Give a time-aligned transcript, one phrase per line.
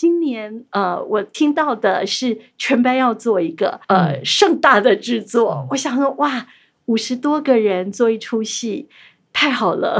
[0.00, 5.66] 今年呃，我听到的是全班要做一个呃盛大的制作。
[5.70, 6.46] 我想说，哇，
[6.84, 8.88] 五十多个人做一出戏，
[9.32, 9.98] 太好了。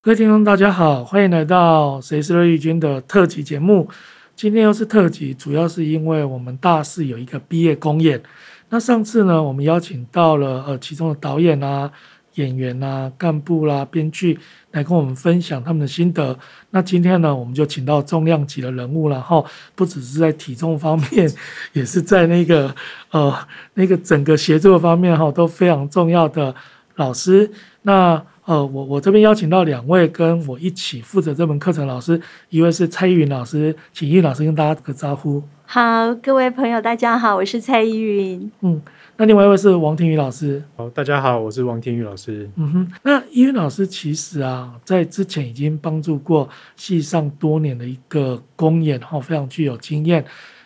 [0.00, 3.90] 各位听众，大家好，欢迎来到《谁是乐玉君》的特辑节目。
[4.38, 8.22] 今天又是特辑，主要是因为我们大四有一个毕业公演。
[8.68, 11.90] 那上次呢，我们邀请到了呃其中的导演啊、
[12.34, 14.38] 演员啊、干部啦、编剧
[14.70, 16.38] 来跟我们分享他们的心得。
[16.70, 21.28] 那今天呢，我们就请到重量级的人物了哈，不只是在体重方面，
[21.74, 22.72] 也是在那个
[23.10, 23.36] 呃
[23.74, 26.54] 那个整个协作方面哈都非常重要的
[26.94, 27.50] 老师。
[27.82, 35.42] 那呃，我我这边邀请到两位跟我一起负责这门课程老师，一位是蔡依云老师，请依云老师跟大家打个招呼。
[35.66, 38.50] 好，各位朋友，大家好，我是蔡依云。
[38.62, 38.80] 嗯，
[39.18, 40.64] 那另外一位是王庭宇老师。
[40.76, 42.48] 好，大家好，我是王庭宇老师。
[42.56, 50.24] 嗯哼，那依云老师其实啊，在之前已经帮助过系上多年的一个公演，哈，非常具有经验。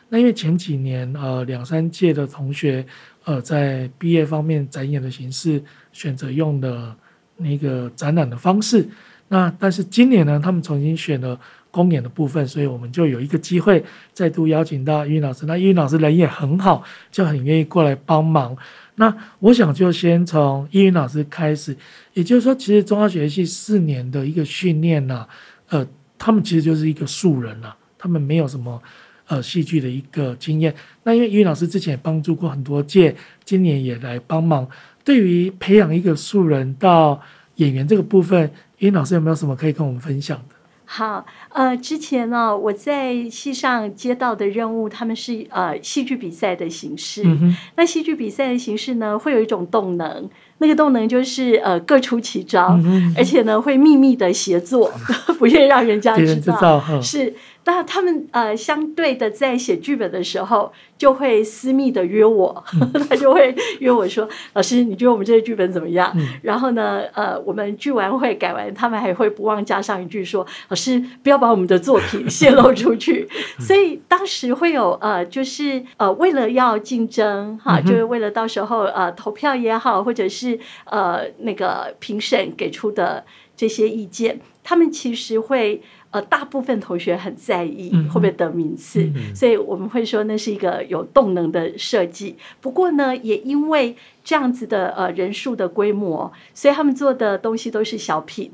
[0.09, 2.87] 那因为前几年呃两三届的同学
[3.25, 6.95] 呃在毕业方面展演的形式选择用的。
[7.43, 8.89] 那个展览的方式，
[9.29, 11.39] 那但是今年呢，他们重新选了
[11.71, 15.47] 公演的部分，所以我们就有一个机会再度邀请到依芸老师。
[15.47, 18.57] 那依芸老师人也很好，就很愿意过来帮忙。
[18.97, 21.75] 那我想就先从依芸老师开始，
[22.12, 25.27] 也就是说，其实中华学系四年的一个训练呢，
[25.71, 25.87] 呃，
[26.19, 28.81] 他们其实就是一个素人了，他们没有什么
[29.29, 30.75] 呃戏剧的一个经验。
[31.05, 34.69] 那因为依芸老师之前也帮助过很多届，今年也来帮忙。
[35.05, 37.20] 对于培养一个素人到
[37.56, 40.55] 演员这个部分，尹老师有没有什么可以跟我们分享的？
[40.84, 47.22] 好，呃，之前呢，我在戏上接到的任务，他们是呃戏剧比赛的形式。
[47.25, 50.28] 嗯、那戏剧比赛的形式呢，会有一种动能，
[50.59, 54.93] 那个动能就是呃各出奇招，嗯、而且呢会秘密的协作，
[55.38, 56.43] 不愿意让人家知道。
[56.43, 57.34] 知道是。
[57.65, 62.65] 那他们呃，相对的在写剧本的时候，就会私密的约我，
[63.09, 73.28] 他就会约我说：“老师，你觉得我们这个剧本怎么样？”嗯、然后呢，呃，我们剧完会改完，他们还会不忘加上一句说：“老师，不要把我们的作品泄露出去。
[73.61, 83.25] ”所以当时会有呃，就是呃，为了要竞争哈，就是为了到时候呃投票也好，或者是呃那个评审给出的
[83.56, 85.81] 这些意见，他们其实会。
[86.12, 92.37] 呃，大部分同学很在意会不会得名次，所以我们会说那是一个有动能的设计。
[92.61, 98.53] 不过呢，也因为这样子的呃人数的规模，所以他们做的东西都是小品。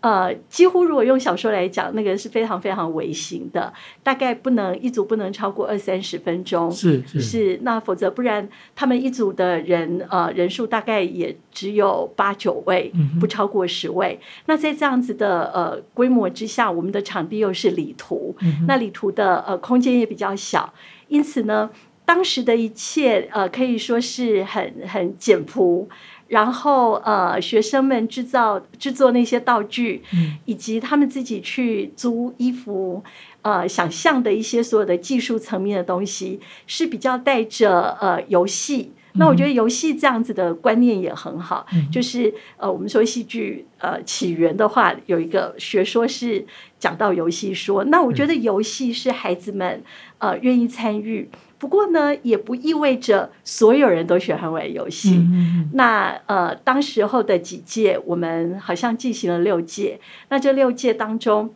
[0.00, 3.72] 呃，几乎如果用小说来讲，那个是非常非常微型的，
[4.02, 6.70] 大概不能一组不能超过二三十分钟。
[6.70, 14.20] 是是，是，那否则不然，他们一组的人呃人数大概也只有八九位，不超过十位。
[14.22, 20.72] 嗯、那在这样子的呃规模之下，我们的场地又是礼图，嗯、那礼图的呃空间也比较小，
[21.08, 21.70] 因此呢，
[22.04, 25.88] 当时的一切呃可以说是很很简朴。
[26.28, 33.02] 然后呃，学生们制造制作那些道具，嗯、以及他们自己去租衣服，
[33.42, 38.92] 呃，想象的一些所有的技术层面的东西，是比较带着呃游戏。
[39.14, 46.46] 那我觉得游戏这样子的观念也很好，嗯、就是呃，我们说戏剧呃起源的话，有一个学说是
[46.78, 47.84] 讲到游戏说。
[47.84, 49.82] 那我觉得游戏是孩子们
[50.18, 51.28] 呃愿意参与。
[51.58, 55.26] 不过呢，也不意味着所有人都喜欢玩游戏。
[55.72, 59.98] 那呃，当时候的几届，我们好像进行了六届。
[60.28, 61.52] 那这六届当中，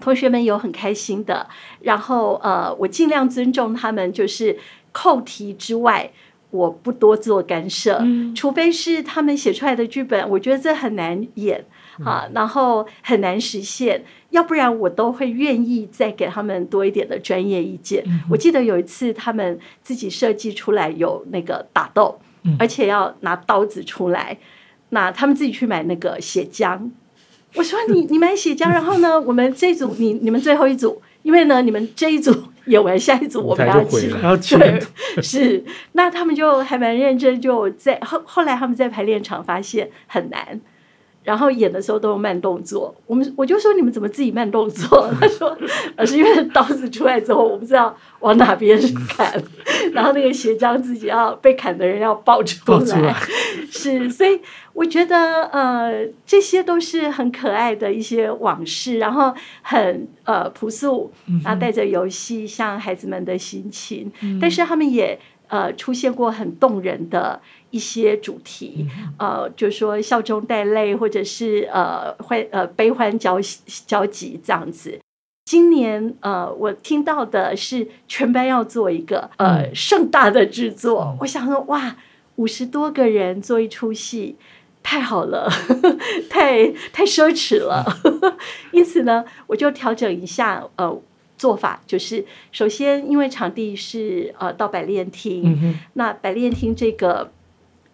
[0.00, 1.48] 同学们有很开心的，
[1.82, 4.58] 然后呃，我尽量尊重他们，就是
[4.90, 6.10] 扣题之外，
[6.50, 11.64] 我不多做干涉，嗯、除非是他们写出来的剧本，我觉得这很难演。
[12.04, 18.02] 啊，然后很难实现，要不然我都会愿意再给他们多一点的专业意见。
[18.06, 24.38] 嗯、我记得有一次他们自己设计出来有那个打斗，嗯、而且要拿刀子出来，
[24.90, 26.90] 那他们自己去买那个血浆。
[27.54, 32.32] 我说你你买血浆，然后呢， 我们这一组你你们最后一组，因为呢你们这一组
[32.66, 33.82] 演完下一组我们要
[34.36, 34.80] 去， 对，
[35.22, 40.60] 是，那他们就还蛮认真，就在后后来他们在排练场发现很难。
[41.28, 45.06] 然后演的时候都用慢动作，我们我就说你们怎么自己慢动作？
[45.20, 45.54] 他说，
[45.94, 49.30] 而是因为刀子出来之后，我不知道往哪边砍，
[49.92, 53.14] 然后那个鞋匠自己要被砍的人要抱出来，出来。
[53.70, 54.40] 是，所以
[54.72, 61.12] 我觉得呃，这些都是很可爱的一些往事，然后很呃朴素，
[61.44, 67.38] 然后带着游戏像孩子们的心情，嗯、但是他们也呃出现过很动人的
[67.70, 68.86] 一些主题，
[69.18, 73.38] 嗯、呃，就说笑中带泪，或者是呃欢呃悲欢交
[73.86, 74.98] 交集这样子。
[75.44, 81.02] 今年呃，我听到的是全班要做一个呃盛大的制作。
[81.12, 81.96] 嗯、我想说，哇，
[82.36, 84.36] 五十多个人做一出戏，
[84.82, 85.96] 太好了，呵 呵
[86.28, 87.82] 太太奢侈了。
[87.82, 88.36] 呵、
[88.72, 91.00] 因此呢，我就调整一下呃
[91.38, 97.32] 做法，就是首先因为场地是呃到百炼厅，嗯、那百炼厅这个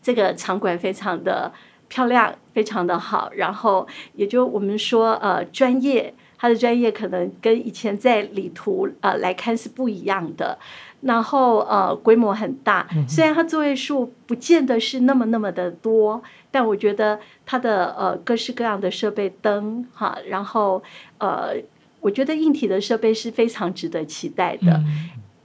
[0.04, 1.52] 这个场馆非常的
[1.88, 6.14] 漂亮，非常的好，然后也就我们说呃专业。
[6.36, 10.58] 他的专业可能跟以前在礼图呃来看是不一样的，
[11.00, 20.82] 然后呃规模很大，虽然它座位数不见得是那么那么的多，但我觉得它的呃各式各样的设备灯哈，然后
[21.16, 21.54] 呃
[22.00, 24.72] 我觉得硬体的设备是非常值得期待的。
[24.72, 24.84] 嗯、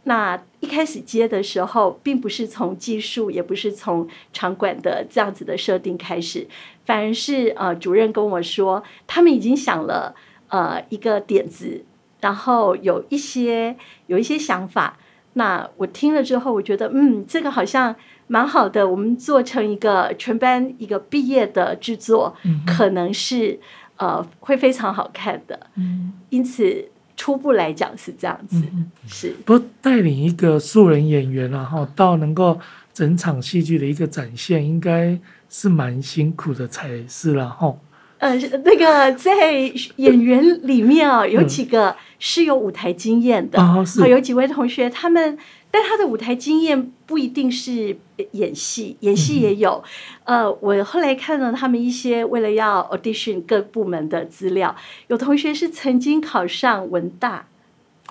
[0.09, 6.47] 那一开始接的时候，并不是从技术，也不是从场馆的这样子的设定开始，
[6.85, 10.15] 反而是呃主任跟我说，他们已经想了。
[10.51, 11.85] 呃，一个点子，
[12.21, 13.75] 然后有一些
[14.07, 14.97] 有一些想法。
[15.33, 17.95] 那我听了之后，我觉得，嗯，这个好像
[18.25, 18.89] 蛮好的。
[18.89, 23.59] 我们做成一个全班一个毕业的制作，嗯、可能是
[23.97, 25.67] 呃会非常好看的。
[25.75, 26.89] 嗯，因此
[27.19, 28.63] 初步来讲是这样子。
[28.73, 32.57] 嗯、是，不过带领一个素人演员，然后到能够
[32.93, 35.19] 整场戏剧的一个展现，应该
[35.49, 37.75] 是蛮辛苦的才是了哈。
[38.19, 38.33] 呃，
[38.63, 39.51] 那个在
[39.97, 45.37] 演员里面啊，有几个是有舞台经验的，嗯、哦，有几位同学他们，
[45.71, 47.97] 但他的舞台经验不一定是
[48.31, 49.83] 演戏，演戏也有。
[50.25, 54.75] 嗯、呃，我后来看了他们一些为了要 audition 各部门的资料，
[55.07, 57.45] 有同学是曾经考上文大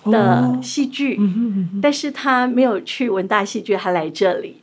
[0.04, 1.18] 的戏剧，
[1.82, 4.60] 但是他没有去文大戏剧，他来这里。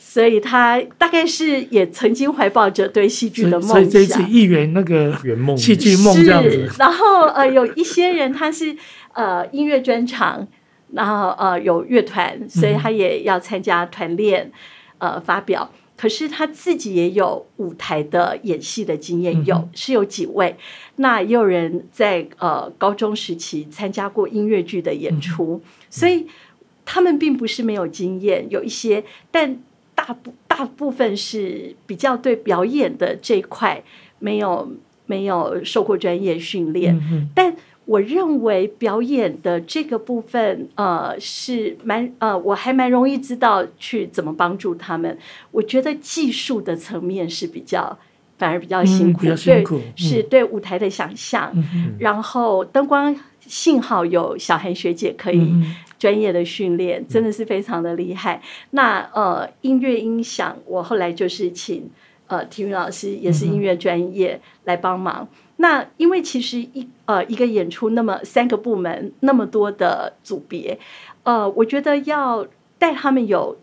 [0.00, 6.70] 所以他大概是也曾经怀抱着对戏剧的梦想，所以这次一圆那个圆梦，戏剧梦这样子。
[6.78, 8.74] 然后呃，有一些人他是
[9.12, 10.48] 呃音乐专长，
[10.92, 14.50] 然后呃有乐团，所以他也要参加团练、
[14.98, 15.70] 嗯、呃发表。
[15.96, 20.56] 可是他自己也有舞台的演戏的经验，有、是有几位。
[20.96, 26.26] 那也有人在呃高中时期参加过音乐剧的演出，所以
[26.84, 29.58] 他们并不是没有经验，有一些但。
[29.96, 33.82] 大部大部分是比较对表演的这一块
[34.18, 34.70] 没有
[35.06, 37.56] 没有受过专业训练，嗯、但
[37.86, 45.16] 我认为表演的这个部分呃是蛮呃我还蛮容易知道去怎么帮助他们。
[45.52, 47.98] 我觉得技术的层面是比较
[48.36, 55.38] 反而比较辛苦，嗯、辛苦对、嗯、是对舞台的想象，嗯、然后灯光幸好有小韩学姐可以。
[55.38, 58.42] 嗯专业的训练真的是非常的厉害。
[58.72, 61.88] 那呃，音乐音响，我后来就是请
[62.26, 65.26] 呃体育老师，也是音乐专业来帮忙。
[65.56, 70.78] 那因为其实一呃一个演出那么三个部门那么多的组别，
[71.24, 72.46] 呃，我觉得要
[72.78, 73.56] 带他们有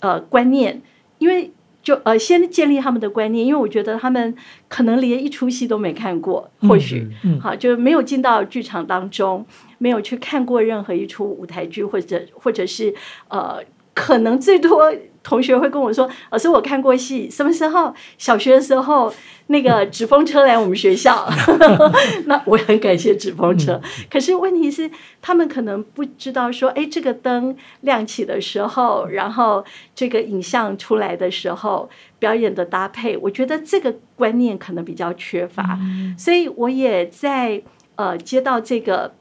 [0.00, 0.82] 呃观念，
[1.18, 1.50] 因为。
[1.82, 4.36] 就呃，先建立他们的观念，因为我觉得他们
[4.68, 9.44] 可能连一出戏都没看过，或许，嗯嗯、好，就是没有进到剧场当中，
[9.78, 12.94] 没有去看过任何一出舞台剧，或者或者是
[13.28, 13.64] 呃，
[13.94, 14.92] 可能最多。
[15.22, 17.94] 同学会跟我说：“老师，我看过戏，什么时候？
[18.16, 19.12] 小学的时候，
[19.48, 21.28] 那个纸风车来我们学校。
[22.24, 23.80] 那我很感谢纸风车。
[24.10, 29.62] 可是问题是，他们可能不知道说，哎，这个灯亮起的时候，然后
[29.94, 35.78] 这个影像出来的时候，表演的搭配，我觉得这个观念可能比较缺乏。
[36.16, 37.62] 所以我也在
[37.96, 39.12] 呃接到这个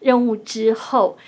[0.00, 1.18] 任务之后。”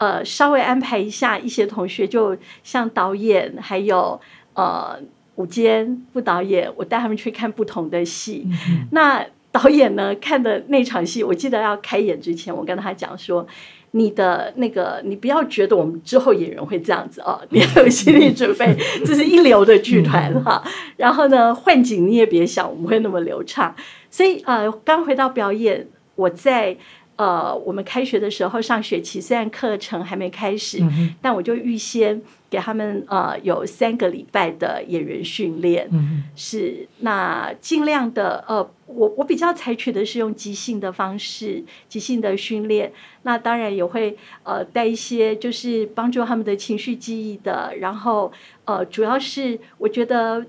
[0.00, 4.18] 呃，稍微安排一下一些同学，就像导演，还有
[4.54, 4.98] 呃
[5.34, 8.46] 舞间副导演，我带他们去看不同的戏。
[8.46, 13.46] 嗯、那导演呢，看的那场戏，我记得要开演之前，我跟他讲说
[13.92, 20.64] ：“你的那个，你不要觉得我们之后演员会这样子哦，你要有心理准备， 这是一流的剧团哈。
[20.96, 23.76] 然后呢，换景你也别想我们会那么流畅。
[24.08, 26.78] 所以呃，刚回到表演，我在。
[27.20, 35.86] 呃，我们开学的时候上学期，虽然课程还没开始，嗯、但我就预先给他们呃有三个礼拜的演员训练。
[36.34, 42.90] 是那尽量的呃，我我比较采取的是用即兴的方式，即兴的训练。
[43.24, 48.32] 那当然也会呃带一些就是帮助他们的情绪记忆的，然后
[48.64, 50.46] 呃主要是我觉得。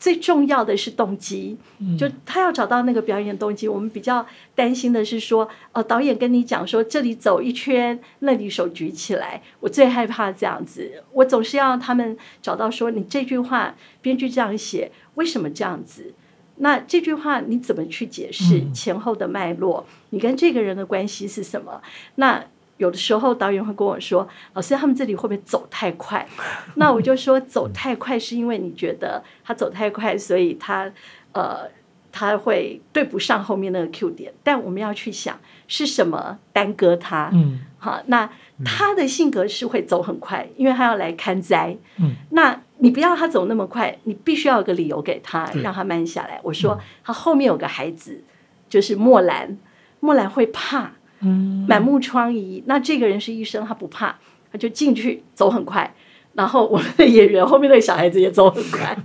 [0.00, 1.58] 最重要的是动机，
[1.98, 3.66] 就他要找到那个表演动机。
[3.66, 9.42] 嗯、我们比较担心的是说，哦，导演跟你讲说这里走一圈，那里手举起来。
[9.60, 16.14] 我最害怕这样子，我总是要他们找到说，你这句话编剧这样写，为什么这样子？
[16.56, 19.84] 那这句话你怎么去解释前后的脉络？
[20.08, 21.82] 你跟这个人的关系是什么？
[22.14, 22.46] 那。
[22.80, 26.26] 有的时候导演会跟我说：“老师，他们这里会不会走太快？”
[26.76, 30.90] 那我就说：“走太快是因为你觉得他走太快，所以他
[31.32, 31.68] 呃
[32.10, 34.32] 他会对不上后面那个 Q 点。
[34.42, 37.28] 但我们要去想是什么耽搁他。
[37.34, 38.30] 嗯，好，那
[38.64, 41.76] 他的性格是会走很快，因为他要来看灾。
[41.98, 46.40] 嗯，那你不要他走那么快，你必须要有个理由给他，让他慢下来。
[46.42, 48.24] 我说他后面有个孩子，
[48.70, 49.58] 就是莫兰，
[50.00, 52.62] 莫兰会怕。”嗯，满目疮痍。
[52.66, 54.18] 那这个人是医生，他不怕，
[54.52, 55.94] 他就进去走很快。
[56.34, 58.96] 然后我们的演员后面那个小孩子也走很快，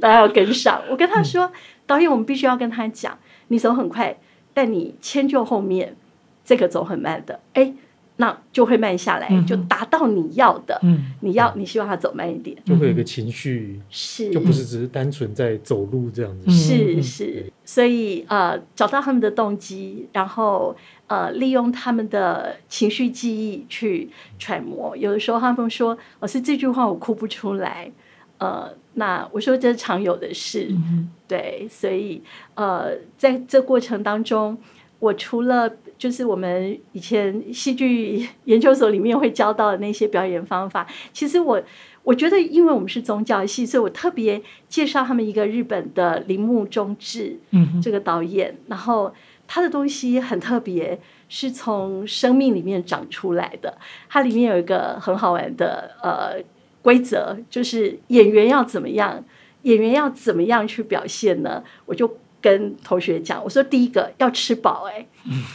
[0.00, 0.80] 大家要跟上。
[0.90, 1.52] 我跟他说，嗯、
[1.86, 4.16] 导演，我们必须要跟他讲，你走很快，
[4.54, 5.96] 但你迁就后面
[6.44, 7.72] 这个走很慢的，哎。
[8.20, 10.78] 那就会慢下来，就达到你要的。
[10.82, 16.50] 嗯，你要你希望他走慢一点，就会有一个情绪，是就不是只是单纯在走路这样子。
[16.50, 24.96] 是是，所以呃，找到他们的动机，然后呃，利用他们的情绪记忆去揣摩。
[24.96, 27.90] 有的时候他们说：“老师，这句话我哭不出来。”
[28.38, 30.68] 呃，那我说这是常有的事。
[30.70, 32.22] 嗯、对，所以
[32.54, 34.58] 呃，在这过程当中，
[34.98, 40.86] 我除了就是我们以前戏剧研究所里面会教到的那些表演方法。
[41.12, 41.60] 其实我
[42.04, 47.36] 我觉得，因为我们是宗教系，所以我特别介绍他们一个日本的铃木忠志，
[47.82, 48.56] 这个导演。
[48.68, 49.12] 然后
[49.48, 53.76] 他的东西很特别，是从生命里面长出来的。
[54.08, 56.40] 它里面有一个很好玩的呃
[56.80, 59.24] 规则，就是演员要怎么样，
[59.62, 61.64] 演员要怎么样去表现呢？
[61.86, 62.16] 我就。
[62.40, 65.06] 跟同学讲，我说第一个要吃饱，哎，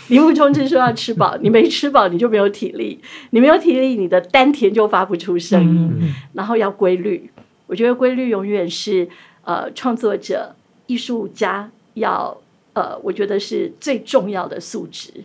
[0.09, 2.99] 林木忠志说要吃饱， 你没吃饱你就没有体力，
[3.31, 7.29] 你没有体力，你的丹田就发不出声音，然后要规律，
[7.67, 9.07] 我觉得规律永远是
[9.43, 10.55] 呃创作者、
[10.87, 12.37] 艺术家要
[12.73, 15.23] 呃，我觉得是最重要的素质。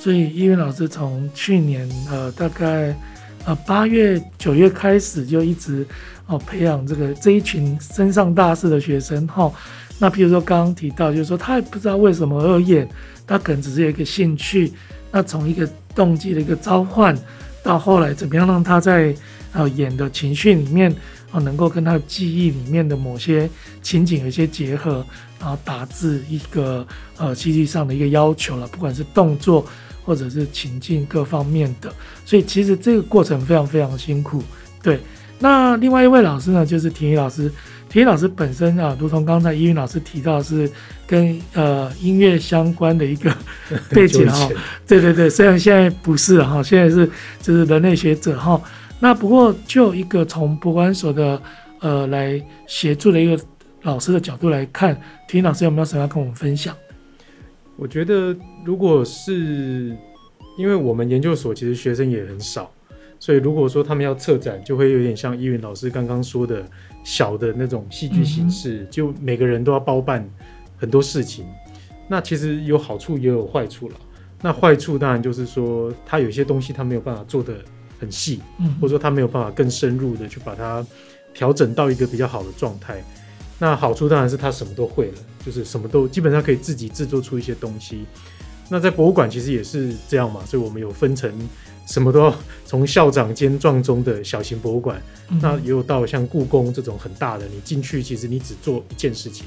[0.00, 2.96] 所以，依云老师从去年呃大概
[3.44, 5.86] 呃八月九月开始，就一直
[6.26, 9.52] 哦培养这个这一群身上大四的学生哈、
[9.98, 12.88] 那比如说刚刚提到，就是说他也不知道为什么而演，
[13.26, 14.72] 他可能只是有一个兴趣。
[15.12, 17.14] 那从一个动机的一个召唤，
[17.62, 19.14] 到后来怎么样让他在
[19.52, 23.50] 呃演的情绪里面啊、哦，能够跟他记忆里面的某些
[23.82, 25.04] 情景有一些结合，
[25.38, 26.86] 然后达至一个
[27.18, 29.66] 呃戏剧上的一个要求了，不管是动作。
[30.04, 31.92] 或者是情境各方面的，
[32.24, 34.42] 所以其实这个过程非常非常辛苦。
[34.82, 35.00] 对，
[35.38, 37.50] 那另外一位老师呢，就是体育老师。
[37.88, 40.70] 体育老师本身啊，如同刚才依云老师提到，是
[41.08, 43.36] 跟呃音乐相关的一个
[43.90, 44.48] 背景哈。
[44.86, 47.04] 对对对，虽然现在不是哈，现在是
[47.42, 48.62] 就是人类学者哈。
[49.00, 51.42] 那不过就一个从博物馆所的
[51.80, 53.36] 呃来协助的一个
[53.82, 56.72] 老师的角度来看，体育老师有没有什么要跟我们分享？
[57.80, 59.96] 我觉得，如果是
[60.58, 62.70] 因为我们研究所其实学生也很少，
[63.18, 66.62] 所以如果说他们要策展，就会有点像依云老师刚刚说的
[67.04, 70.28] 小的那种戏剧形式，嗯、就每个人都要包办
[70.76, 71.46] 很多事情。
[72.06, 73.94] 那其实有好处也有坏处了。
[74.42, 77.54] 那坏处当然就是说，他有些东西他没有办法做的
[77.98, 80.86] 很细，嗯、或者说他没有办法更深入的去把它
[81.32, 83.02] 调整到一个比较好的状态。
[83.58, 88.04] 那好处当然是他什么都会了，就是什么都基本上可以自己制作出一些东西。
[88.68, 91.32] 那在博物馆其实也是这样嘛，所以我们有分成
[91.86, 99.44] 什么都要从校长兼撞中的小型博物馆，嗯、那也有到像故宫这种很大的，你进去其实你只做一件事情，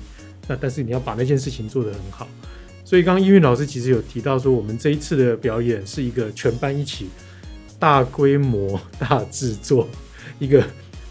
[0.48, 2.28] 那但是你要把那件事情做得很好。
[2.84, 7.08] 所以刚刚音韵老师其实有提到说，我们这一次的表演是一个全班一起
[7.80, 9.88] 大规模大制作
[10.40, 10.64] 一个。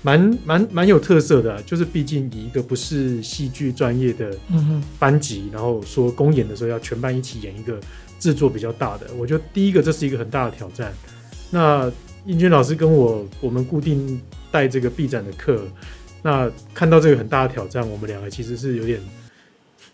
[0.02, 4.36] 蛮蛮蛮有特色的，就是毕竟以一个不是戏剧专业的
[4.98, 7.78] 班级，嗯、然后说公演的时候要全班一起演一个
[8.18, 9.06] 制作比较大的。
[9.16, 10.92] 我觉得第一个这是一个很大的挑战。
[11.50, 11.90] 那
[12.26, 15.62] 英军老师跟我，我们固定带这个毕展的课，
[16.22, 19.00] 那看到这个很大的挑战，我们两个其实是有点。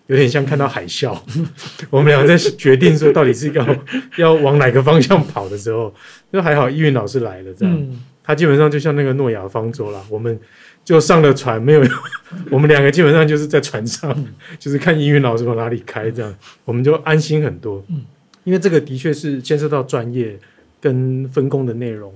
[0.07, 1.15] 有点像看到海啸，
[1.91, 3.77] 我们两个在决定说到底是要
[4.17, 5.93] 要往哪个方向跑的时候，
[6.33, 10.39] 就还好，易云老师来了，这样，他基本上就像那个诺亚方舟啦，我们
[10.85, 11.83] 就上了船，没有，
[12.53, 14.15] 我们两个基本上就是在船上，
[14.59, 16.35] 就是看英语老师往哪里开，这样，
[16.67, 18.05] 我们就安心很多，嗯
[18.45, 20.39] 因为这个的确是牵涉到专业
[20.79, 22.13] 跟分工的内容。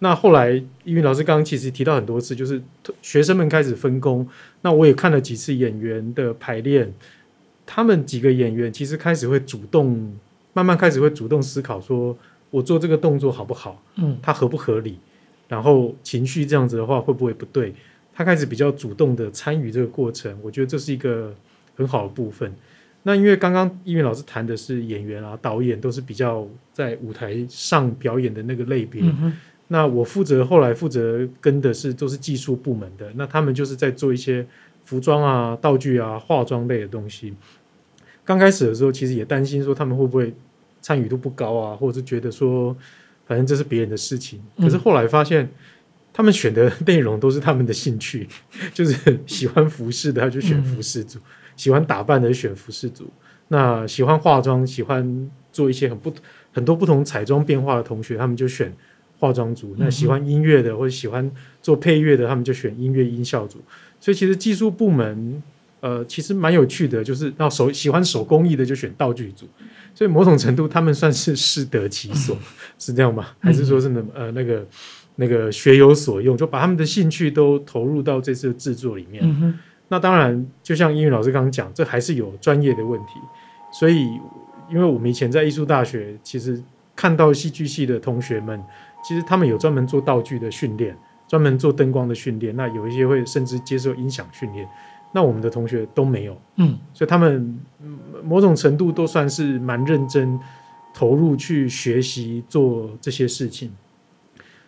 [0.00, 0.50] 那后来
[0.84, 2.60] 英语老师刚刚其实提到很多次，就是
[3.00, 4.28] 学生们开始分工，
[4.60, 6.92] 那我也看了几次演员的排练。
[7.64, 10.14] 他们几个演员其实开始会主动，
[10.52, 12.14] 慢慢开始会主动思考，说
[12.50, 13.82] 我做这个动作好不好？
[13.96, 14.98] 嗯，他合不合理？
[15.48, 17.74] 然后情绪这样子的话会不会不对？
[18.12, 21.34] 他开始比较主动的参与这个过程，我觉得这是一个
[21.76, 22.52] 很好的部分。
[23.02, 29.32] 那因为刚刚易运老师谈的是演员啊、导演都是比较在舞台上表演的那个类别，嗯。
[29.68, 34.46] 那我负责后来负责跟的是都是技术部门的，那他们就是在做一些。
[34.86, 37.32] 服装啊、道具啊、化妆类的东西，
[38.22, 40.30] 刚开始的时候其实也担心说他们会不会
[40.82, 42.76] 参与度不高啊，或者是觉得说
[43.26, 44.40] 反正这是别人的事情。
[44.58, 45.48] 可是后来发现，
[46.12, 48.28] 他们选的内容都是他们的兴趣，
[48.72, 51.18] 就是喜欢服饰的他就选服饰组，
[51.56, 53.10] 喜欢打扮的选服饰组，
[53.48, 56.12] 那喜欢化妆、喜欢做一些很不
[56.52, 58.72] 很多不同彩妆变化的同学，他们就选
[59.18, 59.74] 化妆组。
[59.78, 63.58] 那喜欢音乐的或者喜欢做配乐的，他们就选音乐音效组。
[64.00, 65.42] 所以其实技术部门，
[65.84, 69.46] 呃，其实蛮有趣的，就是那手喜欢手工艺的就选道具组，
[69.94, 72.34] 所以某种程度他们算是适得其所，
[72.80, 73.26] 是这样吗？
[73.38, 74.66] 还是说是那呃那个
[75.16, 79.22] 那个学有所用，就把他们的兴趣都投入到这次的制作里面。
[79.26, 83.20] 嗯、那当然，就像英语老师刚刚讲，这还是有专业的问题。
[83.70, 84.04] 所以，
[84.70, 86.58] 因为我们以前在艺术大学，其实
[86.96, 88.58] 看到戏剧系的同学们，
[89.06, 90.96] 其实他们有专门做道具的训练。
[91.26, 94.68] 专门做灯光的训练，那有一些会甚至接受音响训练，
[95.16, 97.56] 那我们的同学都没有，嗯，所以他们
[98.24, 100.36] 某种程度都算是蛮认真
[100.92, 103.70] 投入去学习做这些事情，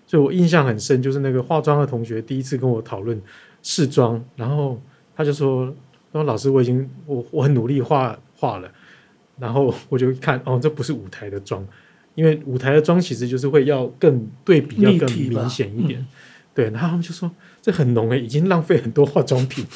[0.07, 3.21] 所以我印象很深，就是那个化妆的同学第一次跟我讨论
[3.61, 4.81] 试妆，然后
[5.17, 5.75] 他就说
[6.12, 8.71] ：“说老师，我已经我我很努力画画了。”
[9.38, 11.67] 然后我就看哦，这不是舞台的妆，
[12.15, 16.07] 因为舞台的妆其实就是会要更对比要更明显一点。
[16.55, 19.67] 对，然后他们就说这很浓诶，已经浪费很多化妆品。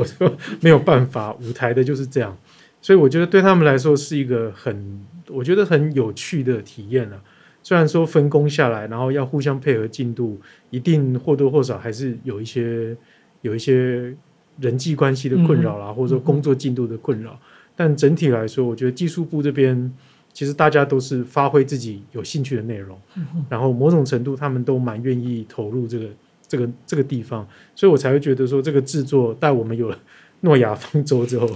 [0.00, 2.36] 我说没有办法，舞台的就是这样，
[2.80, 7.20] 所以我觉得对他们来说是一个很，我觉得很有趣的体验了。
[7.62, 12.96] 虽然说分工下来，然后要互相配合进度，一定或多或少还是有一些
[13.42, 14.14] 有一些
[14.60, 17.32] 人际关系的困扰啦，嗯、或者说工作进度的困扰。
[17.32, 17.38] 嗯、
[17.74, 19.92] 但整体来说，我觉得技术部这边。
[20.32, 26.04] 其实大家都是发挥自己有兴趣的内容，嗯、然后某种程度他们都蛮愿意投入这个
[26.48, 29.98] 这个这个地方，所以我才会觉得说这个制作带我们有了
[30.40, 31.48] 诺亚方舟之后，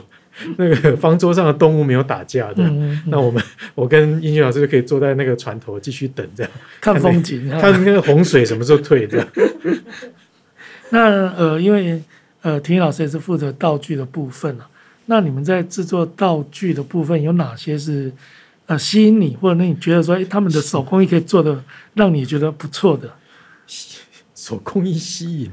[0.56, 2.62] 那个方舟上的动物没有打架的，
[3.06, 3.42] 那我们
[3.74, 9.28] 我跟英俊老师就可以坐在那个船头继续等这样看风景，看那个洪水什么时候退这样。
[10.90, 12.02] 那呃，因为
[12.42, 14.68] 呃，婷宜老师也是负责道具的部分啊，
[15.06, 18.12] 那你们在制作道具的部分有哪些是？
[18.66, 21.60] 呃，吸引你，或者那你觉得说，哎，他们的手工艺可以做的
[21.94, 23.12] 让你觉得不错的，
[24.50, 25.50] 手工艺吸引，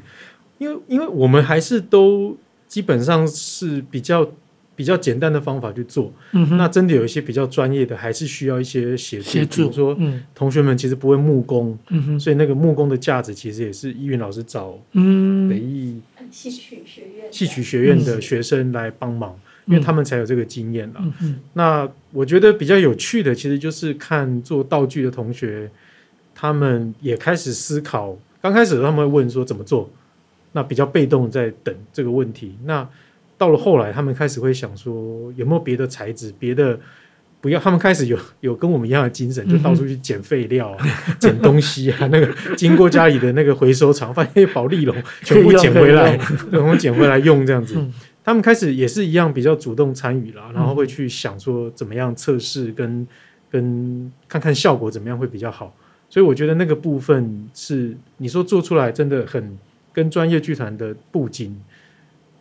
[0.58, 2.36] 因为因为我们还是都
[2.68, 4.28] 基本上是比较
[4.76, 19.38] 比较简单的方法去做，嗯哼，那真的有一些比较专业的，还是需要一些协助，协助，比如说，嗯，同学们其实不会木工，嗯哼，所以那个木工的价值其实也是依云老师找，嗯，北艺戏曲学院戏曲学院的学生来帮忙。
[19.70, 21.04] 因为他们才有这个经验了。
[21.52, 25.70] 那我觉得比较有趣的，其实就是看做道具的同学，
[26.34, 28.18] 他们也开始思考。
[28.48, 29.90] 刚开始他们会问说怎么做，
[30.54, 32.56] 那比较被动在等这个问题。
[32.64, 32.88] 那
[33.38, 36.80] 到了后来，他们开始会想说有没有别的材质，别的
[37.42, 37.60] 不要。
[37.60, 40.86] 他们开始有有跟我们一样的精神，就到处去捡废料、啊、
[41.20, 42.08] 捡、嗯、东西啊。
[42.10, 46.18] 那个经过家里的那个回收厂，发现保丽龙 全部捡回来，
[46.50, 47.76] 然后 捡回来用这样子。
[47.78, 47.94] 嗯
[48.28, 53.08] 他们开始也是一样比较主动参与了，然后会去想说怎么样测试跟
[53.50, 55.74] 跟看看效果怎么样会比较好，
[56.10, 59.58] 所以我觉得那个部分是你说做出来真的很
[59.93, 61.56] 跟专业剧团的布景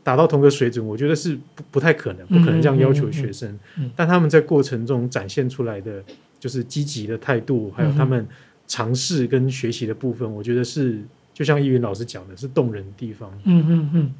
[0.02, 3.58] 达到同个水准，我觉得是不不太可能，不可能这样要求学生。
[3.96, 6.02] 但他们在过程中展现出来的
[6.38, 8.24] 就是积极的态度，还有他们
[8.68, 11.00] 尝试跟学习的部分，我觉得是
[11.34, 13.28] 就像易云老师讲的，是动人的地方。
[13.44, 14.12] 嗯嗯嗯。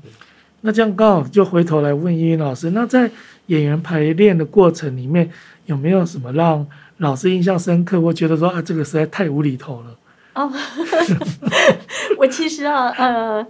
[0.62, 3.09] 那这样刚好就回头来问依云老师，那在
[3.46, 5.30] 演员排练的过程里面，
[5.66, 6.66] 有没有什么让
[6.98, 8.00] 老师印象深刻？
[8.00, 9.96] 我觉得说啊，这个实在太无厘头了。
[10.35, 10.52] 哦，
[12.18, 13.46] 我其实啊，呃，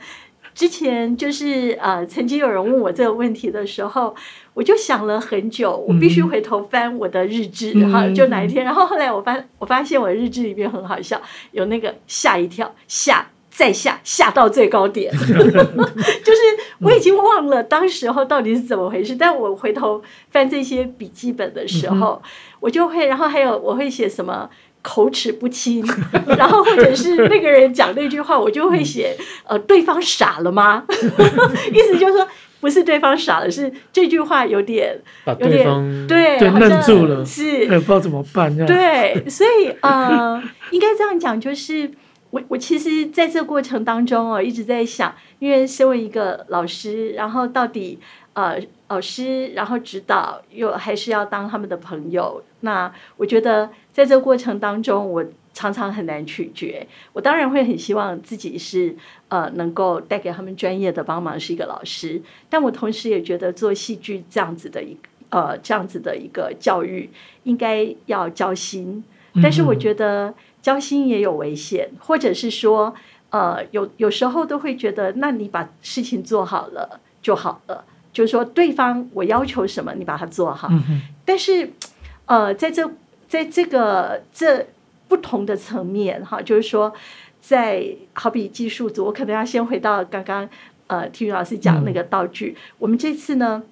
[0.54, 4.14] 之前就是呃，曾经有人问我这个问题的时候，
[4.54, 11.20] 我就想了很久，我必须回头翻我的日志，然后、嗯、就哪一天，然后后来我发我发现我日志里面很好笑，
[11.52, 13.26] 有那个吓一跳，吓。
[13.56, 16.40] 再下下到最高点， 就是
[16.80, 19.16] 我已经忘了当时候到底是怎么回事。
[19.16, 22.20] 但我回头翻这些笔记本的时候，
[22.60, 24.46] 我就会，然后还有我会写什么
[24.82, 25.82] 口齿不清，
[26.36, 29.16] 然后或者是那个人讲那句话，我就会写
[29.48, 30.84] 呃，对方傻了吗？
[31.72, 32.28] 意思就是说
[32.60, 38.54] 不是对方傻了，是这句话有点有点对对愣住了，是不知道怎么办。
[38.66, 40.42] 对，所以呃，
[40.72, 41.90] 应该这样讲就是。
[42.37, 47.99] 我我其实在这个过程当中哦，一直在想，因为身为一个老师，然后到底
[48.35, 52.42] 呃老师，然后指导，又还是要当他们的朋友。
[52.61, 56.87] 那我觉得在这个过程当中，我常常很难取决。
[57.14, 58.94] 我当然会很希望自己是
[59.29, 62.20] 呃能够带给他们专业的帮忙，是一个老师。
[62.51, 64.94] 但我同时也觉得做戏剧这样子的一
[65.31, 67.09] 呃这样子的一个教育，
[67.44, 69.03] 应该要交心。
[69.42, 70.35] 但是我觉得。
[70.66, 72.92] 交心也有危险，或者是说，
[73.31, 80.68] 呃，有有时候都会觉得，那你把事情做好了就好了，就是说，对方我要求什么，你把它做好。
[81.24, 81.70] 但是，
[82.24, 82.90] 呃，在这
[83.29, 84.66] 在这个这
[85.07, 86.92] 不同的层面哈，就是说，
[87.40, 90.48] 在好比技术组，我可能要先回到刚刚
[90.88, 93.62] 呃，听云老师讲那个道具，嗯、我们这次呢，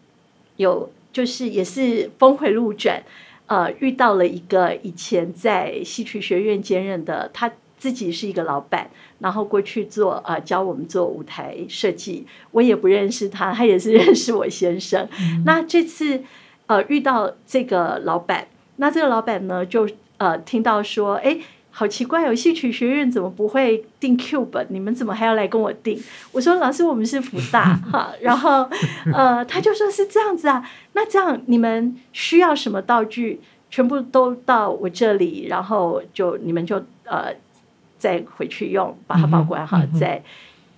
[0.59, 3.03] 有就是也是峰回路转。
[3.47, 15.07] 呃，遇到了一个以前在戏曲学院兼任的，他自己是一个老板，然后过去做呃教我们做舞台设计，我也不认识他，他也是认识我先生。
[15.21, 16.23] 嗯、那这次
[16.67, 21.39] 呃遇到这个老板，那这个老板呢就呃听到说，哎。
[21.77, 24.65] 好奇怪哦，戏曲学院怎么不会订 cube？
[24.69, 26.01] 你们怎么还要来跟我订？
[26.31, 28.71] 我说老师，我们是福大 哈，然后
[29.13, 30.65] 呃，他就说是这样子啊。
[30.93, 37.35] 那这样你们需要什么道具，全部都到我这里，然后就你们就呃
[37.99, 40.23] 再回去用，把它保管好再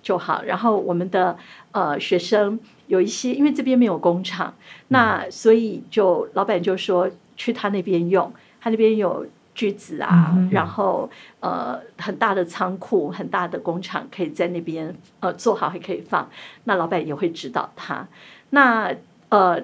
[0.01, 0.41] 就好。
[0.45, 1.37] 然后我们的
[1.73, 4.51] 呃学生有一些，因为这边没有工厂，
[4.87, 9.23] 那所以就老板就说去他那边用，他那边有。
[9.57, 16.29] 句子啊，嗯、然后呃，很大的仓库，很大的工厂，可以在那边呃做好，还可以放。
[16.65, 18.07] 那老板也会指导他。
[18.51, 18.93] 那
[19.29, 19.59] 呃，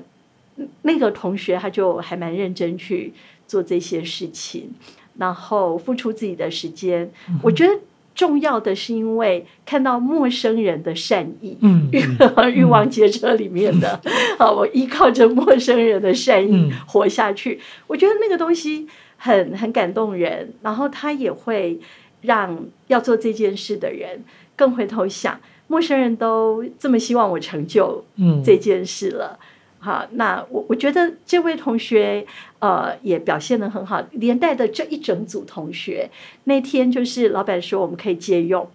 [0.82, 3.13] 那个同学他就还蛮认真去
[3.45, 4.71] 做这些事情，
[5.19, 7.12] 然后付出自己的时间。
[7.29, 7.79] 嗯、我觉得
[8.15, 11.88] 重要的是因为看到陌生人的善意，嗯，
[12.51, 14.01] 欲望街车里面的，
[14.39, 17.53] 啊，我依靠着陌生人的善意活下去。
[17.53, 18.88] 嗯、我觉得那个东西。
[19.24, 21.80] 很很感动人，然后他也会
[22.24, 24.22] 让要做这件事的人
[24.54, 28.04] 更回头想，陌生人都这么希望我成就
[28.44, 29.44] 这件事了，嗯、
[29.80, 32.26] 好，那我我觉得这位同学
[32.60, 36.10] 呃也表现得很好，连带的这一整组同学
[36.44, 38.70] 那天就是老板说我们可以借用，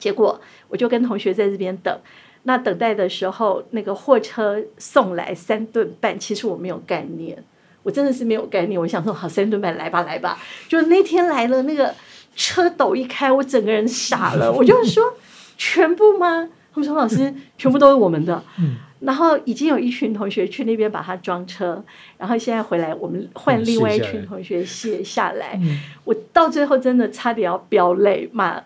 [0.00, 1.96] 结果我就跟同学在这边等，
[2.42, 7.44] 那等待的时候那个货车送来三顿半，其实我没有概念。
[7.86, 11.94] 我真的是没有概念，我想说好三顿半来吧来吧，就那天来了，那个
[12.34, 14.50] 车斗一开，我整个人傻了。
[14.58, 15.14] 我就说
[15.56, 16.48] 全部吗？
[16.74, 18.42] 他们说老师全部都是我们的。
[18.98, 21.80] 然后已经有一群同学去那边把它装车，
[22.18, 25.60] 然后现在回来我们换另外一群同学卸下来。
[26.02, 28.60] 我到最后真的差点要飙泪骂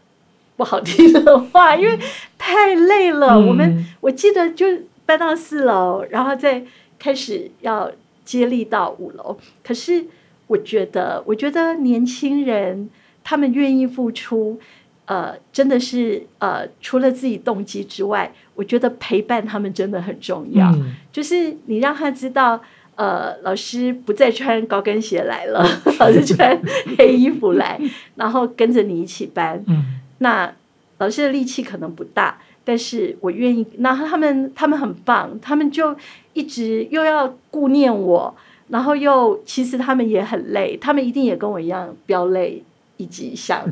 [0.57, 1.99] 不好听的话，因为
[2.39, 3.39] 太累了。
[3.39, 4.65] 我们我记得就
[5.05, 6.65] 搬到四楼，然后再
[6.99, 7.93] 开始要。
[8.31, 10.05] 接力到五楼，可是
[10.47, 12.88] 我觉得，我觉得年轻人
[13.25, 14.61] 他们愿意付出，
[15.07, 20.71] 呃，真的是呃，除了自己动机之外，我觉得陪伴他们真的很重要。
[20.77, 22.62] 嗯、就是你让他知道，
[22.95, 25.66] 呃，老师不再穿高跟鞋来了，
[25.99, 26.57] 老师穿
[26.97, 27.81] 黑衣服来，
[28.14, 29.61] 然后跟着你一起搬。
[29.66, 30.55] 嗯、那
[30.99, 32.38] 老师的力气可能不大。
[32.64, 35.96] 但是我愿意，然后他们他们很棒，他们就
[36.35, 38.33] 一直又要顾念我，
[38.68, 42.62] 然后又其实他们也很累，他们一定也跟我一样飙泪
[42.99, 43.64] 一级像，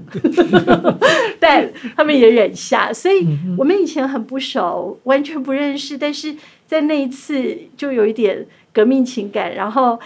[1.38, 6.34] 但他们也忍下，所以我们以前很不熟，完全不认识，但是
[6.66, 10.00] 在那一次就有一点革命情感，然后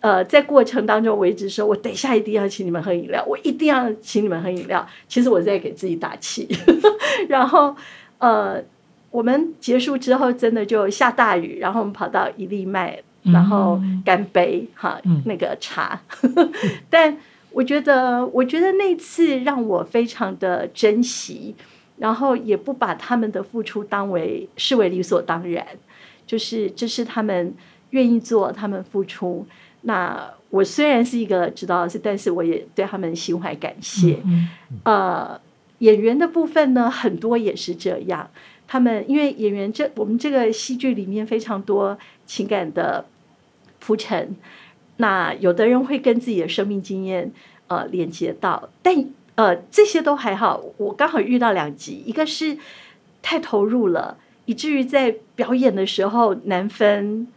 [0.00, 6.48] 呃，在过程当中我一直说，我等一下一定要请你们喝饮料，我一定要请你们喝饮料，其实我在给自己打气，
[7.28, 7.76] 然后。
[8.24, 8.64] 呃，
[9.10, 16.00] 我们结束之后，真的就下大雨，然后我们跑到一粒麦，然后干杯哈，那个茶。
[16.88, 17.14] 但
[17.50, 21.54] 我觉得，我觉得那次让我非常的珍惜，
[21.98, 25.66] 然后也不把他们的付出当为视为理所当然，
[26.26, 27.54] 就是这是他们
[27.90, 29.46] 愿意做，他们付出。
[29.82, 34.18] 那我虽然是一个指导老师，但是我也对他们心怀感谢。
[34.84, 35.38] 呃，
[35.78, 38.30] 演员的部分呢，很多也是这样。
[38.66, 43.04] 他们因为演员这我们这个戏剧里面非常多情感的
[43.78, 44.34] 铺陈，
[44.96, 47.30] 那有的人会跟自己的生命经验
[47.66, 50.64] 呃连接到，但呃这些都还好。
[50.78, 52.56] 我刚好遇到两集，一个是
[53.20, 57.28] 太投入了，以至于在表演的时候难分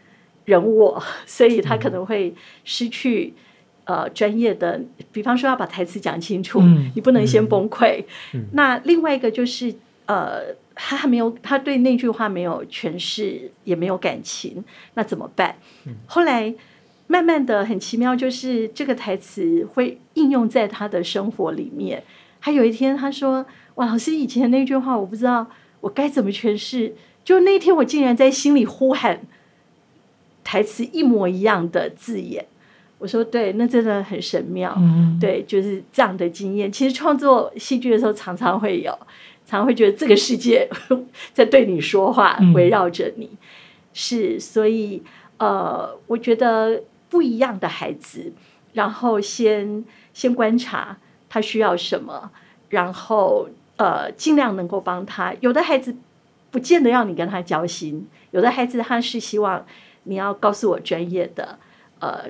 [0.45, 3.33] 人我，所以他可能会失去
[3.87, 4.79] 呃专业的，
[5.11, 8.05] 比方说要把台词讲清楚，嗯、你不能先崩溃。
[8.33, 9.73] 嗯、那另外一个就是
[10.05, 10.55] 呃。
[10.79, 15.55] 他还没有，他对那句话没有诠释，也没有感情，那怎么办？
[15.87, 16.53] 嗯、后来
[17.07, 22.03] 慢慢的很奇妙，就是这个台词会应用在他的生活里面。
[22.39, 25.47] 他有一天他说：“哇，老师以前那句话我不知道
[25.81, 26.93] 我该怎么诠释。”
[27.25, 29.21] 就那天我竟然在心里呼喊
[30.43, 32.45] 台词一模一样的字眼。
[32.97, 34.73] 我说：“对，那真的很神妙。
[34.77, 36.71] 嗯”对，就是这样的经验。
[36.71, 38.97] 其实创作戏剧的时候常常会有。
[39.49, 40.67] 常会觉得这个世界
[41.33, 43.37] 在对你说话，围绕着你，嗯、
[43.93, 45.01] 是所以
[45.37, 48.33] 呃，我觉得不一样的孩子，
[48.73, 50.97] 然后先先观察
[51.29, 52.29] 他需要什么，
[52.67, 55.33] 然后呃尽量能够帮他。
[55.39, 55.95] 有的孩子
[56.51, 59.65] 不见得要你跟他交心，有的孩子他是希望
[60.03, 61.57] 你要告诉我专业的，
[61.99, 62.25] 呃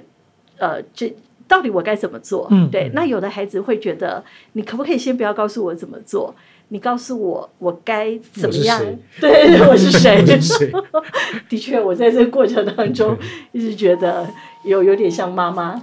[0.57, 1.15] 呃，这
[1.47, 2.47] 到底我该怎么做？
[2.51, 2.91] 嗯，对。
[2.93, 6.35] 那有的孩子会觉得，你可不可以先不要告诉我怎么做？
[6.69, 8.81] 你告诉我，我该怎么样？
[9.21, 10.21] 对，我是谁？
[11.47, 13.17] 的确，我在这个过程当中
[13.53, 14.27] 一直觉得
[14.65, 15.81] 有有点像妈妈。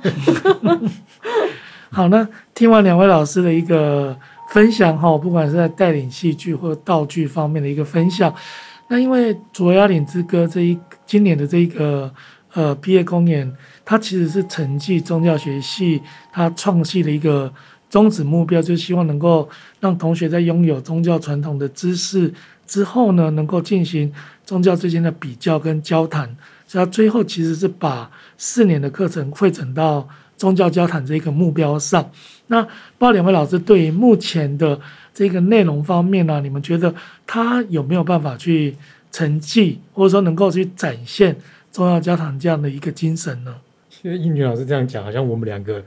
[1.90, 4.14] 好，那听完两位老师的一个
[4.50, 8.30] 分享哈，不管是在带领戏剧或道具方面的一个分享，
[8.88, 12.12] 那因为《卓雅岭之歌》这一今年的这一个
[12.54, 16.00] 呃毕业公演，它其实是承继宗教学系
[16.32, 17.52] 它创系的一个。
[17.90, 22.32] 宗旨目标就是希望能够让同学在拥有宗教传统的知识
[22.66, 24.12] 之后呢，能够进行
[24.44, 26.26] 宗教之间的比较跟交谈。
[26.66, 32.10] 所以，他最后其实是把四年的课程汇整到宗教交谈这个目标上。
[32.48, 34.80] 那不知道两位老师对于目前的
[35.12, 36.92] 这个内容方面呢，你们觉得
[37.24, 38.74] 他有没有办法去
[39.12, 41.36] 承继，或者说能够去展现
[41.74, 43.56] 宗教交谈这样的一个精神呢？
[44.02, 45.82] 因为英女老师这样讲，好像我们两个。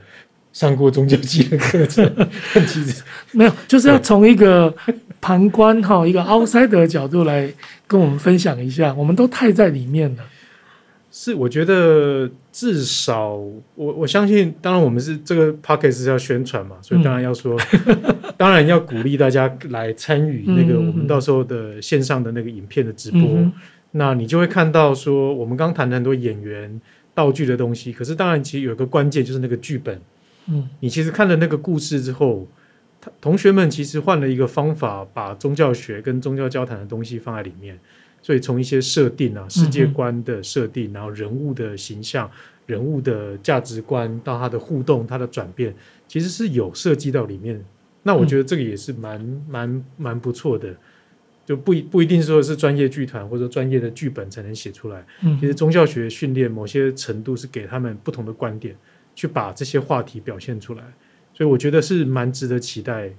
[0.50, 2.10] 上过宗教系的课程，
[2.66, 4.74] 其实没有，就是要从一个
[5.20, 7.48] 旁观哈，一个 outsider 的角度来
[7.86, 8.92] 跟我们分享一下。
[8.94, 10.24] 我们都太在里面了。
[11.12, 23.20] 是，我觉得至少我我相信，当然我们是这个 p o c k e t 是要宣传嘛，所以当然要说，嗯、 当然要鼓励大家来参与那个我们到时候的线上的那个影片的直播。
[23.20, 23.52] 嗯嗯、
[23.92, 26.80] 那你就会看到说，我们刚谈了很多演员
[27.14, 30.00] 道具的东西，可是当然其实有一个关键就是那个剧本。
[30.46, 32.46] 嗯，你其实看了那个故事之后，
[33.00, 37.78] 他同学们其实换了一个方法，把宗教学跟宗教交谈的东西放在里面。
[38.20, 42.28] 所以从一些设定啊，世界观的设定，然后人物的形象、
[42.66, 45.72] 人物的价值观，到他的互动、他的转变，
[46.08, 47.64] 其实是有设计到里面。
[48.02, 50.74] 那我觉得这个也是蛮蛮蛮不错的，
[51.48, 55.02] 就不一不一定说是专业剧团或者专业的剧本才能写出来。
[55.40, 58.76] 其实宗教学训练某些程度是给他们不同的观点。
[59.14, 60.82] 去把这些话题表现出来，
[61.34, 63.10] 所以我觉得是蛮值得期待。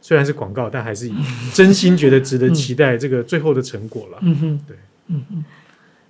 [0.00, 1.10] 虽然是广告，但还是
[1.52, 4.18] 真心觉得值得期待这个最后的成果了。
[4.22, 4.76] 嗯哼，对，
[5.08, 5.44] 嗯哼。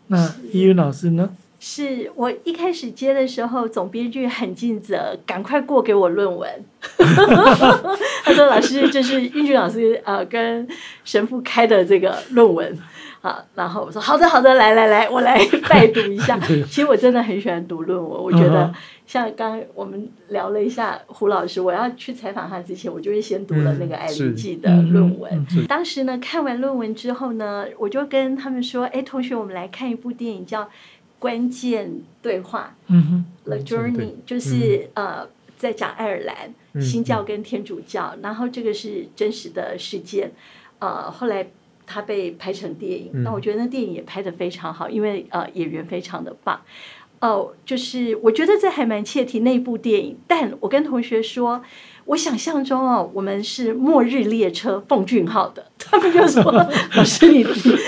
[0.07, 1.35] 那依云老师呢？
[1.65, 6.51] 是我一开始接的时候，总编剧很尽责，赶快过给我论文。
[8.25, 10.67] 他说：“老师，这是英俊老师呃跟
[11.05, 12.77] 神父开的这个论文。”
[13.23, 15.39] 啊，然后我说好的好的，来来来，我来
[15.71, 16.37] 拜读一下。
[16.67, 18.75] 其实我真的很喜欢读论文，我觉得
[19.07, 25.47] 像刚刚我们聊了一下胡老师，我要去采访他之前，我就会先读了那个《爱丽记》的论文。
[25.69, 30.63] 当时呢，看完论文之后呢，我就跟他们说：“哎，同学，我们来看一部电影，叫
[31.23, 32.75] 《关键对话》。
[32.89, 40.33] 嗯哼，The Journey，就是呃，在讲爱尔兰新教跟天主教，然后这个是真实的事件。
[40.81, 41.47] 呃，后来。”
[41.85, 46.59] 他被拍成电影，那我觉得那电影也拍得非常好，因为呃演员非常的棒，
[47.21, 50.17] 哦、呃，就是我觉得这还蛮切题那部电影。
[50.27, 51.63] 但我跟同学说，
[52.05, 55.65] 我想象中哦，我们是末日列车奉俊昊的。
[55.79, 56.43] 他们就说
[56.97, 57.45] ：“老师，你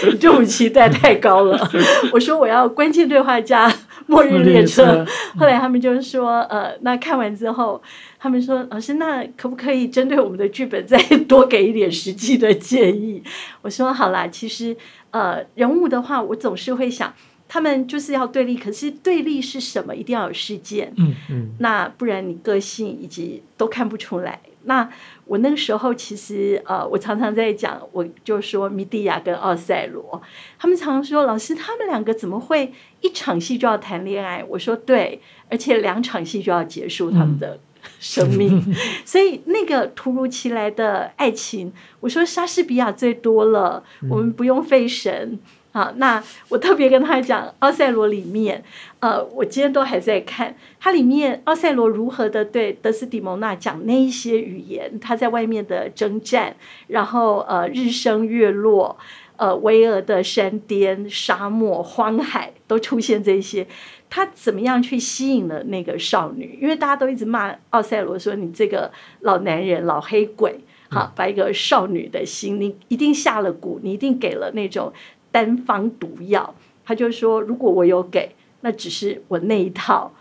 [0.07, 1.70] 你对我期待太高了。
[2.12, 3.72] ”我说：“我要关键对话加
[4.07, 4.85] 末日列车。
[4.85, 5.07] 列车”
[5.38, 7.81] 后来他们就说：“呃，那看完之后，
[8.18, 10.96] 他们说老师，那可不可以针对我们的剧本再
[11.29, 13.22] 多给一点实际的建议？”
[13.62, 14.77] 我说：“好啦，其实
[15.11, 17.12] 呃，人物的话，我总是会想。”
[17.55, 19.95] 他们就是要对立，可是对立是什么？
[19.95, 24.40] 一定要有事件，嗯嗯，那不然你个性以及都看不出来。
[24.64, 24.90] 那
[25.25, 30.21] 我那个时候其实呃，我常常在讲，我就说米蒂亚跟奥赛罗，
[30.59, 34.45] 他们常常说老师，他们两个怎么会一场戏就要谈恋爱？
[34.49, 37.61] 我说对，而且两场戏就要结束他们的
[38.01, 38.75] 生命，嗯、
[39.07, 45.38] 所以那个突如其来的爱情，我说莎士比亚最多了，我们不用费神。
[45.75, 48.63] 好，那我特别跟他讲《奥赛罗》里面，
[49.01, 56.55] 呃，我今天都还在看它里面奥赛罗如何的对德斯蒂蒙娜讲那一些语言，他在外面的征战，
[56.87, 58.97] 然后呃日升月落，
[59.37, 63.67] 呃巍峨的山巅、沙漠、荒海都出现这些，
[64.09, 66.57] 他怎么样去吸引了那个少女？
[66.63, 74.93] 因为大家都一直骂奥赛罗说你这个老男人、老黑鬼，好，把一个少女的心，你一定下了蛊，你一定给了那种。
[75.35, 80.12] 单方毒药，他就说：“如果我有给，那只是我那一套，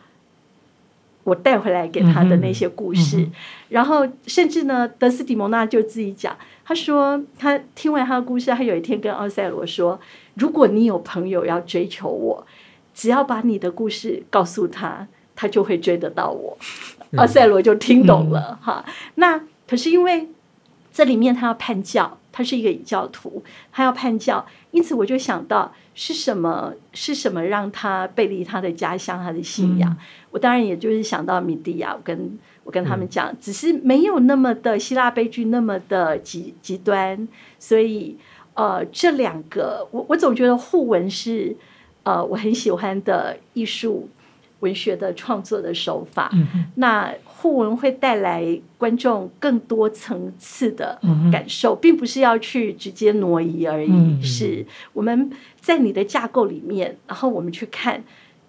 [1.24, 3.18] 我带回来给他的那些故事。
[3.18, 3.32] 嗯”
[3.70, 10.00] 然后，甚至呢，德斯蒂蒙娜就自己讲，他说他听完他的故事，他有一天跟奥赛罗说
[10.34, 12.44] ：“如果你有朋友要追求我，
[12.96, 16.58] 只要把你的故事告诉他，他就会追得到我。
[17.12, 18.86] 嗯”奥赛罗就听懂了、嗯、哈。
[19.14, 20.30] 那可是因为
[20.92, 22.18] 这里面他要叛教。
[22.34, 23.42] 他是一个异教徒，
[23.72, 29.90] 他要叛教，因此我就想到是什么是什么让他背离他的家乡，他的信仰。
[29.92, 29.98] 嗯、
[30.32, 37.28] 我当然也就是想到米蒂亚，我跟我跟他们讲，嗯、只是没有那么的希腊悲剧那么的极极端，
[37.60, 38.18] 所以
[38.56, 41.56] 呃，这两个我我总觉得互文是
[42.02, 44.10] 呃我很喜欢的艺术
[44.62, 46.32] 文学的创作的手法。
[46.76, 47.14] 那。
[47.44, 50.98] 互文会带来观众更多层次的
[51.30, 54.22] 感受，并不是要去直接挪移而已。
[54.22, 55.30] 是我们
[55.60, 58.02] 在你的架构里面，然后我们去看，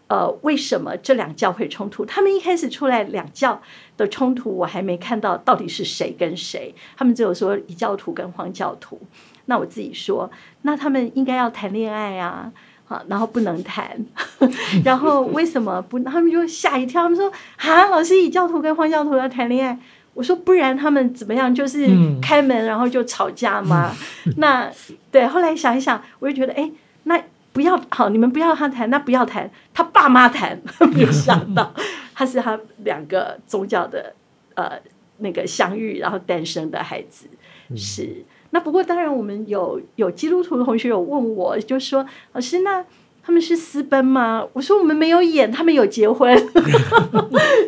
[0.06, 2.04] 呃，为什么这两教会冲突？
[2.04, 3.60] 他们一开始出来两教
[3.96, 9.00] 的冲突，我还没看到到底是谁跟谁，他们只有说异教徒跟荒教徒。
[9.46, 10.30] 那我自己说，
[10.62, 12.52] 那他们应该要谈恋爱啊。
[12.86, 13.96] 好，然后不能谈，
[14.84, 15.98] 然后为什么不？
[16.00, 19.78] 他们就吓一跳，他们说：“啊，老师，异教徒跟荒教徒要谈恋爱？”
[20.12, 21.52] 我说：“不然他们怎么样？
[21.52, 21.88] 就是
[22.20, 23.90] 开门然后就吵架吗？”
[24.26, 24.70] 嗯、那
[25.10, 26.70] 对，后来想一想，我就觉得，哎，
[27.04, 27.20] 那
[27.52, 30.60] 不要好，你们不要他谈，那不要谈，他爸妈谈，
[30.94, 31.72] 没有想到
[32.14, 34.14] 他是他两个宗教的
[34.54, 34.72] 呃
[35.18, 37.26] 那个相遇然后诞生的孩子，
[37.74, 38.24] 是。
[38.54, 42.84] 那不过当然，我们有有基督徒的同学有问我，就说老师，那
[43.20, 44.46] 他们是私奔吗？
[44.52, 46.32] 我说我们没有演，他们有结婚，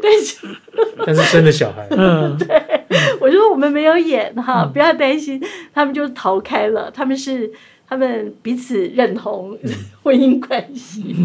[0.01, 0.11] 对，
[1.05, 1.85] 但是生了小孩。
[1.91, 2.47] 嗯， 对，
[3.21, 5.43] 我说我们没有演哈，不要担心，
[5.75, 7.51] 他们就逃开了，他们是
[7.89, 9.59] 他们彼此认同
[10.05, 11.17] 婚姻关系，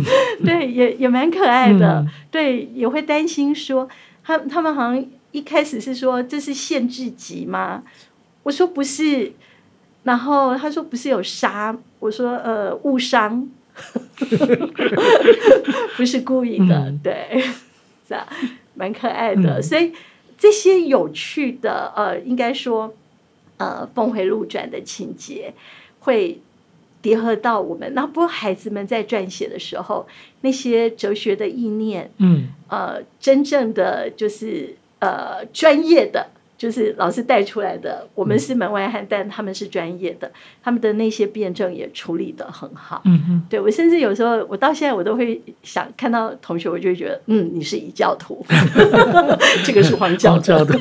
[0.44, 3.88] 对，也也蛮可爱的，对，也会担心说
[4.24, 7.84] 他他们好像一开始是说这是限制级吗？
[8.42, 9.34] 我说不是。
[10.04, 13.48] 然后他说不是有杀，我说呃误伤，
[15.96, 17.44] 不是故意的，嗯、对，
[18.08, 18.28] 是啊，
[18.74, 19.60] 蛮可爱的。
[19.60, 19.94] 嗯、所以
[20.38, 22.94] 这些有趣的呃，应该说
[23.58, 25.54] 呃峰回路转的情节
[26.00, 26.40] 会
[27.02, 27.94] 叠合到我们。
[27.94, 30.08] 那不过孩子们在撰写的时候，
[30.42, 36.32] 那些哲学的意念，嗯呃，真正的就是呃专业的。
[36.62, 43.02] 就是老师带出来的，我们是门外汉，嗯、但他们是专业的，他们的那些辩证也处理得很好。
[43.06, 48.46] 嗯嗯对，我甚至有时候，我到现在我都会想看到同学，我就会觉得，嗯，你是异教徒，
[49.66, 50.80] 这个是荒教的。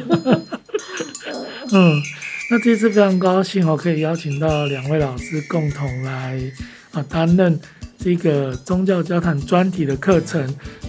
[1.72, 2.02] 嗯，
[2.50, 6.38] 那这次非常高兴哦，可以邀请到两位老师共同来
[6.92, 7.58] 啊担任。
[8.02, 10.40] 这个宗教交谈专题的课程，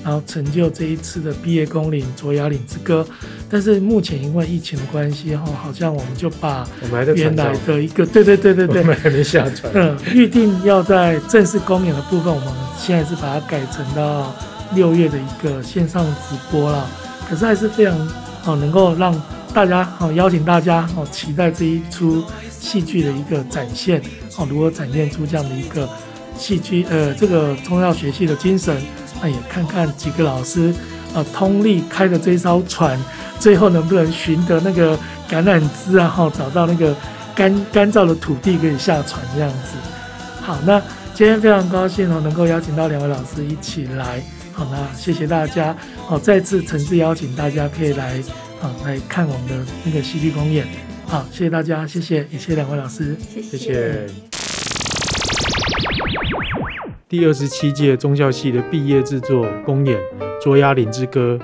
[0.01, 3.05] 然后成就这一次的毕业公领《卓雅岭之歌》，
[3.49, 6.65] 但是目前因为疫情的关系，哈，好像我们就把
[7.13, 14.33] 原来的一个，对对对对对， 我们还没下传，嗯，预定要在正式公演的部分，我们现在是把它改成到
[14.73, 16.89] 六月的一个线上直播了。
[17.29, 18.07] 可是还是非常
[18.41, 19.21] 好，能够让
[19.53, 24.01] 大家好邀请大家好期待这一出戏剧的一个展现，
[24.33, 25.89] 好，如何展现出这样的一个。
[26.37, 28.75] 戏剧，呃，这个中药学系的精神，
[29.21, 30.73] 那也看看几个老师，
[31.13, 32.99] 啊通力开的这艘船，
[33.39, 34.97] 最后能不能寻得那个
[35.29, 36.95] 橄榄枝啊，哈，找到那个
[37.35, 39.77] 干干燥的土地可以下船这样子。
[40.41, 40.81] 好，那
[41.13, 44.21] 今天非常高兴哦，能够邀请到两位老师一起来。
[44.53, 45.75] 好，那谢谢大家。
[46.07, 48.17] 好，再次诚挚邀请大家可以来
[48.61, 50.67] 啊来看我们的那个戏剧公演。
[51.05, 53.57] 好，谢谢大家，谢谢，也谢谢两位老师，谢谢。
[53.57, 54.30] 谢谢。
[57.11, 59.97] 第二十七届宗教系的毕业制作公演
[60.41, 61.37] 《卓雅岭之歌》，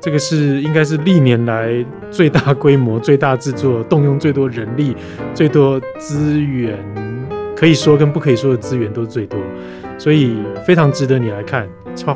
[0.00, 1.72] 这个是应该是历年来
[2.10, 4.96] 最大规模、 最大制作、动用最多人力、
[5.32, 6.76] 最多资源，
[7.54, 9.38] 可以说跟不可以说的资源都是最多，
[9.98, 10.36] 所以
[10.66, 11.68] 非常值得你来看。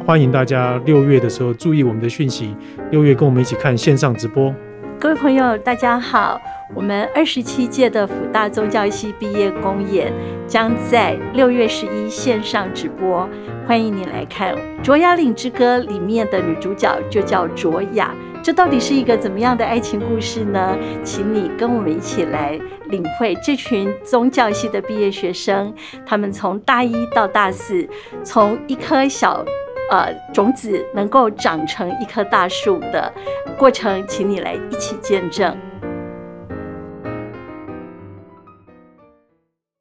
[0.05, 2.53] 欢迎大家六月的时候注意我们的讯息，
[2.91, 4.53] 六月跟我们一起看线上直播。
[4.99, 6.41] 各位朋友，大家好，
[6.75, 10.13] 我们二十七届的辅大宗教系毕业公演
[10.47, 13.29] 将在六月十一线上直播，
[13.67, 20.77] 欢迎你来看《卓雅岭之歌》里面的女主角就叫卓雅，这到底是一个怎么样的爱情故事呢？
[21.03, 22.59] 请你跟我们一起来
[22.91, 27.89] 领会这群宗教系的毕业学生，他们从大一到大四，
[28.23, 29.45] 从一颗小。
[29.91, 33.11] 呃，种子能够长成一棵大树的
[33.57, 35.57] 过程，请你来一起见证。